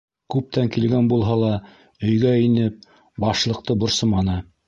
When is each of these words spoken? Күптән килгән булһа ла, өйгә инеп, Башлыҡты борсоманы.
Күптән 0.35 0.69
килгән 0.75 1.09
булһа 1.11 1.35
ла, 1.41 1.51
өйгә 2.09 2.33
инеп, 2.47 2.81
Башлыҡты 3.27 3.79
борсоманы. 3.85 4.41